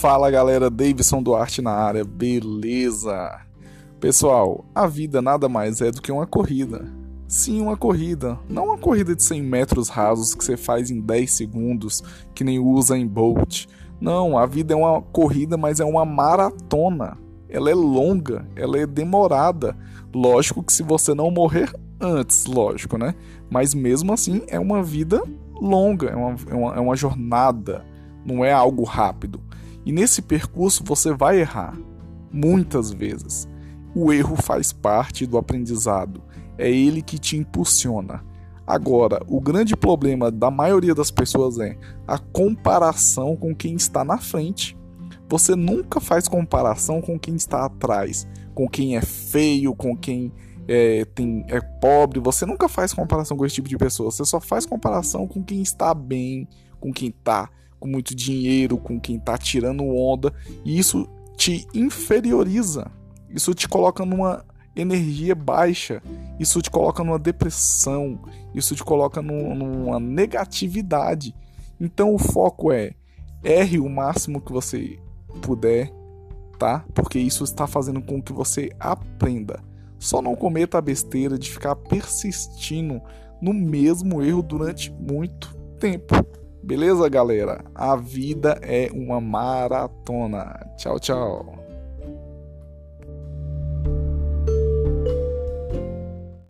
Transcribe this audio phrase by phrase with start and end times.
[0.00, 3.38] Fala galera, Davidson Duarte na área, beleza?
[4.00, 6.90] Pessoal, a vida nada mais é do que uma corrida.
[7.28, 8.38] Sim, uma corrida.
[8.48, 12.02] Não uma corrida de 100 metros rasos que você faz em 10 segundos,
[12.34, 13.66] que nem usa em Bolt.
[14.00, 17.18] Não, a vida é uma corrida, mas é uma maratona.
[17.46, 19.76] Ela é longa, ela é demorada.
[20.14, 23.14] Lógico que se você não morrer antes, lógico, né?
[23.50, 25.22] Mas mesmo assim é uma vida
[25.60, 27.84] longa, é uma, é uma, é uma jornada,
[28.24, 29.42] não é algo rápido.
[29.84, 31.78] E nesse percurso você vai errar,
[32.32, 33.48] muitas vezes.
[33.94, 36.22] O erro faz parte do aprendizado,
[36.56, 38.24] é ele que te impulsiona.
[38.66, 44.18] Agora, o grande problema da maioria das pessoas é a comparação com quem está na
[44.18, 44.78] frente.
[45.28, 50.32] Você nunca faz comparação com quem está atrás, com quem é feio, com quem
[50.68, 52.20] é, tem, é pobre.
[52.20, 54.10] Você nunca faz comparação com esse tipo de pessoa.
[54.10, 56.48] Você só faz comparação com quem está bem,
[56.80, 57.50] com quem está
[57.80, 60.32] com muito dinheiro, com quem está tirando onda.
[60.64, 62.90] E isso te inferioriza.
[63.30, 64.44] Isso te coloca numa
[64.76, 66.02] energia baixa.
[66.38, 68.20] Isso te coloca numa depressão.
[68.54, 71.34] Isso te coloca numa negatividade.
[71.80, 72.92] Então o foco é
[73.42, 74.98] erre o máximo que você
[75.40, 75.90] puder,
[76.58, 76.84] tá?
[76.94, 79.64] Porque isso está fazendo com que você aprenda.
[79.98, 83.00] Só não cometa a besteira de ficar persistindo
[83.40, 86.14] no mesmo erro durante muito tempo.
[86.62, 87.64] Beleza, galera?
[87.74, 90.60] A vida é uma maratona.
[90.76, 91.59] Tchau, tchau.